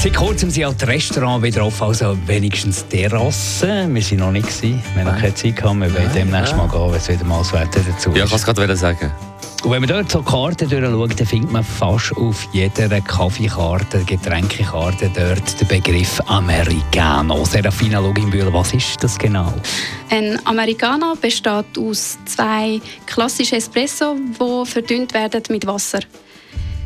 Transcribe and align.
Seit 0.00 0.14
kurzem 0.14 0.48
sind 0.48 0.64
auch 0.64 0.74
die 0.74 0.84
Restaurants 0.84 1.42
wieder 1.42 1.66
offen, 1.66 1.88
also 1.88 2.16
wenigstens 2.26 2.86
Terrassen. 2.86 3.92
Wir 3.92 4.02
sind 4.02 4.20
noch 4.20 4.30
nicht 4.30 4.46
gewesen. 4.46 4.80
Wir 4.94 5.04
haben 5.04 5.12
noch 5.12 5.20
keine 5.20 5.34
Zeit 5.34 5.56
gehabt. 5.56 5.80
Wir 5.80 5.92
werden 5.92 6.10
demnächst 6.14 6.56
mal 6.56 6.68
gehen, 6.68 6.90
wenn 6.92 6.94
es 6.94 7.08
wieder 7.08 7.24
mal 7.24 7.38
das 7.38 7.52
Wetter 7.52 7.80
dazu 7.80 8.10
Ja, 8.10 8.18
ich 8.18 8.22
ist. 8.32 8.44
kann 8.44 8.52
es 8.54 8.56
gerade 8.58 8.76
sagen. 8.76 9.12
Und 9.64 9.72
wenn 9.72 9.80
man 9.80 9.88
dort 9.88 10.08
so 10.12 10.22
Karten 10.22 10.68
durchschaut, 10.68 11.18
dann 11.18 11.26
findet 11.26 11.50
man 11.50 11.64
fast 11.64 12.16
auf 12.16 12.46
jeder 12.52 13.00
Kaffeekarte, 13.00 14.04
Getränkekarte 14.04 15.10
dort 15.12 15.60
den 15.60 15.66
Begriff 15.66 16.20
Americano. 16.26 17.44
Serafina 17.44 17.98
Loginbühl, 17.98 18.52
was 18.52 18.72
ist 18.74 19.02
das 19.02 19.18
genau? 19.18 19.52
Ein 20.10 20.38
Americano 20.46 21.16
besteht 21.20 21.76
aus 21.76 22.16
zwei 22.24 22.80
klassischen 23.04 23.58
Espresso, 23.58 24.14
die 24.14 24.70
verdünnt 24.70 25.12
werden 25.12 25.42
mit 25.48 25.66
Wasser. 25.66 25.98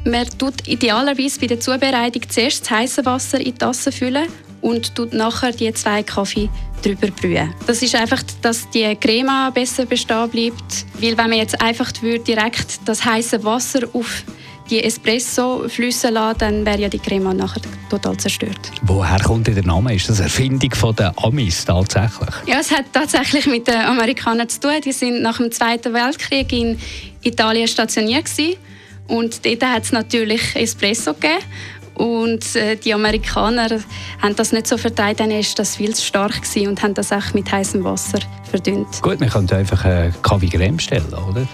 Man 0.05 0.27
tut 0.37 0.67
idealerweise 0.67 1.39
bei 1.39 1.47
der 1.47 1.61
Zubereitung 1.61 2.23
zuerst 2.29 2.63
das 2.63 2.71
heiße 2.71 3.05
Wasser 3.05 3.39
in 3.39 3.45
die 3.45 3.53
Tasse 3.53 3.93
füllen 3.93 4.27
und 4.61 4.95
tut 4.97 5.13
nachher 5.13 5.53
die 5.53 5.73
zwei 5.75 6.03
Kaffee 6.03 6.49
drüber 6.83 7.07
brühen. 7.09 7.55
Das 7.69 7.83
ist 7.83 7.95
einfach, 7.95 8.23
dass 8.43 8.69
die 8.71 8.97
Crema 8.97 9.51
besser 9.51 9.87
bestehen 9.87 10.29
bleibt, 10.29 10.87
weil 11.01 11.17
wenn 11.17 11.31
man 11.31 11.39
jetzt 11.39 11.61
einfach 11.63 11.93
direkt 11.93 12.81
das 12.85 13.05
heiße 13.05 13.45
Wasser 13.45 13.83
auf 13.93 14.25
die 14.71 14.83
Espresso 14.83 15.69
flüssen 15.69 16.15
lassen, 16.15 16.39
dann 16.39 16.67
wäre 16.67 16.81
ja 16.81 16.89
die 16.89 16.99
Crema 16.99 17.33
nachher 17.33 17.63
total 17.89 18.17
zerstört. 18.17 18.73
Woher 18.83 19.21
kommt 19.21 19.47
der 19.47 19.63
Name? 19.63 19.95
Ist 19.95 20.09
das 20.09 20.19
eine 20.19 20.27
Erfindung 20.27 20.75
von 20.75 20.97
den 20.97 21.11
Amis 21.17 21.65
tatsächlich? 21.65 22.35
Ja, 22.47 22.59
es 22.59 22.73
hat 22.73 22.87
tatsächlich 22.93 23.47
mit 23.47 23.69
den 23.69 23.77
Amerikanern 23.77 24.49
zu 24.49 24.59
tun. 24.61 24.73
Die 24.85 24.93
sind 24.93 25.23
nach 25.23 25.37
dem 25.37 25.53
Zweiten 25.53 25.93
Weltkrieg 25.93 26.53
in 26.53 26.79
Italien 27.23 27.69
stationiert 27.69 28.25
gewesen. 28.25 28.57
Und 29.09 29.45
dort 29.45 29.65
hat 29.65 29.85
es 29.85 29.93
natürlich 29.93 30.55
Espresso 30.55 31.15
gegeben. 31.15 31.39
Und 31.95 32.57
äh, 32.57 32.77
die 32.77 32.95
Amerikaner 32.95 33.69
haben 34.21 34.35
das 34.37 34.53
nicht 34.53 34.67
so 34.67 34.79
verteilt, 34.79 35.21
dann 35.21 35.31
ist 35.31 35.59
das 35.59 35.77
viel 35.77 35.95
zu 35.95 36.03
stark 36.03 36.41
gewesen 36.43 36.69
und 36.69 36.83
haben 36.83 36.95
das 36.95 37.13
auch 37.13 37.35
mit 37.35 37.53
heißem 37.53 37.85
Wasser 37.85 38.19
verdünnt. 38.51 39.03
Gut, 39.03 39.21
man 39.21 39.29
könnte 39.29 39.57
einfach 39.57 39.85
einen 39.85 40.15
Kaffee 40.23 40.49
Creme 40.49 40.79
stellen, 40.79 41.13
oder? 41.13 41.47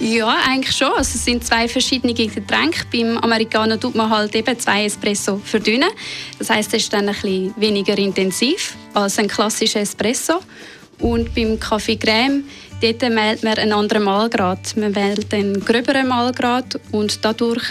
Ja, 0.00 0.36
eigentlich 0.48 0.76
schon. 0.76 0.88
Also 0.88 1.12
es 1.14 1.24
sind 1.24 1.44
zwei 1.44 1.68
verschiedene 1.68 2.14
Getränke. 2.14 2.84
Beim 2.92 3.18
Amerikaner 3.18 3.78
tut 3.78 3.94
man 3.94 4.10
halt 4.10 4.34
eben 4.34 4.58
zwei 4.58 4.86
Espresso 4.86 5.40
verdünnen. 5.44 5.88
Das 6.38 6.50
heißt, 6.50 6.74
es 6.74 6.84
ist 6.84 6.92
dann 6.92 7.08
ein 7.08 7.14
bisschen 7.14 7.54
weniger 7.56 7.96
intensiv 7.96 8.76
als 8.92 9.18
ein 9.18 9.28
klassischer 9.28 9.80
Espresso. 9.80 10.40
Und 10.98 11.34
beim 11.34 11.60
Kaffee 11.60 11.96
Creme, 11.96 12.44
dort 12.92 13.02
wählt 13.02 13.42
man 13.42 13.58
einen 13.58 13.72
anderen 13.72 14.04
Mahlgrad. 14.04 14.76
Man 14.76 14.94
wählt 14.94 15.32
einen 15.32 15.64
gröberen 15.64 16.08
Mahlgrad 16.08 16.78
und 16.92 17.24
dadurch 17.24 17.64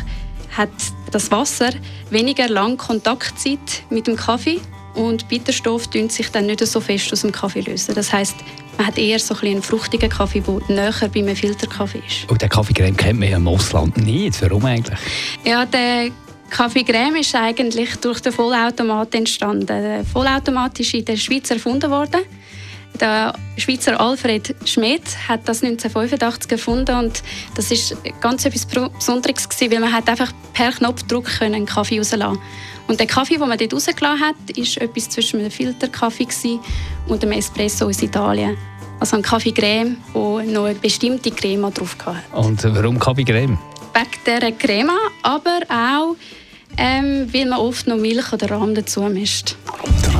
hat 0.52 0.70
das 1.11 1.30
Wasser 1.31 1.70
weniger 2.09 2.47
lang 2.47 2.78
Kontaktzeit 2.78 3.83
mit 3.89 4.08
dem 4.08 4.16
Kaffee 4.16 4.59
und 4.95 5.28
Bitterstoff 5.28 5.88
dünnt 5.88 6.11
sich 6.11 6.30
dann 6.30 6.45
nicht 6.45 6.66
so 6.66 6.80
fest 6.80 7.11
aus 7.11 7.22
dem 7.22 7.31
Kaffee 7.31 7.61
lösen. 7.61 7.95
Das 7.95 8.11
heißt, 8.11 8.36
man 8.78 8.88
hat 8.88 8.97
eher 8.97 9.20
so 9.20 9.36
ein 9.36 9.47
einen 9.47 9.61
fruchtigen 9.61 10.09
Kaffee, 10.09 10.42
der 10.42 10.75
näher 10.75 11.09
bei 11.14 11.20
einem 11.20 11.36
Filterkaffee 11.36 12.02
ist. 12.08 12.30
Und 12.30 12.42
den 12.42 12.50
Kaffee 12.50 12.73
Creme 12.73 12.98
kennt 12.98 13.20
man 13.20 13.30
ja 13.30 13.38
im 13.38 13.48
Ausland 13.48 13.98
nicht. 13.98 14.42
Warum 14.42 14.66
eigentlich? 14.66 15.00
Ja, 15.44 15.66
der 15.66 16.09
Kaffee 16.50 16.83
Creme 16.83 17.17
ist 17.17 17.36
eigentlich 17.36 17.95
durch 17.98 18.20
den 18.20 18.32
Vollautomat 18.32 19.14
entstanden. 19.16 19.66
Der 19.66 20.04
Vollautomat 20.05 20.80
ist 20.80 20.93
in 20.93 21.05
der 21.05 21.17
Schweiz 21.17 21.49
erfunden 21.49 21.89
worden. 21.89 22.21
Der 22.99 23.33
Schweizer 23.58 23.99
Alfred 23.99 24.55
Schmidt 24.65 25.04
hat 25.27 25.48
das 25.48 25.64
1985 25.64 26.52
erfunden 26.52 26.95
und 26.95 27.23
das 27.55 27.71
ist 27.71 27.98
ganz 28.21 28.45
etwas 28.45 28.65
Besonderes 28.65 29.49
gewesen, 29.49 29.71
weil 29.71 29.80
man 29.80 29.92
hat 29.92 30.08
einfach 30.08 30.31
per 30.54 30.71
Knopfdruck 30.71 31.26
können 31.26 31.55
einen 31.55 31.65
Kaffee 31.65 31.98
rauslassen. 31.98 32.39
Und 32.87 32.99
der 32.99 33.08
Kaffee, 33.08 33.37
den 33.37 33.48
man 33.48 33.58
dort 33.58 33.73
rausgelassen 33.73 34.20
hat, 34.20 34.36
ist 34.55 34.77
etwas 34.77 35.09
zwischen 35.09 35.39
einem 35.39 35.52
Filterkaffee 35.52 36.27
und 37.08 37.23
einem 37.23 37.31
Espresso 37.33 37.87
aus 37.87 38.02
Italien. 38.02 38.58
Also 38.99 39.17
ein 39.17 39.21
Kaffee 39.21 39.52
Creme, 39.52 39.98
der 40.14 40.21
noch 40.21 40.65
eine 40.65 40.75
bestimmte 40.75 41.31
Crema 41.31 41.71
drauf 41.71 41.95
hatte. 42.05 42.20
Und 42.31 42.64
warum 42.75 42.99
Kaffee 42.99 43.23
Creme? 43.23 43.58
Wegen 43.93 44.10
dieser 44.25 44.52
Crema, 44.52 44.98
aber 45.21 45.60
auch, 45.70 46.15
ähm, 46.77 47.27
weil 47.33 47.45
man 47.45 47.60
oft 47.60 47.87
noch 47.87 47.98
Milch 47.98 48.31
oder 48.31 48.52
Rahm 48.52 48.75
dazu 48.75 49.02
mischt. 49.04 49.55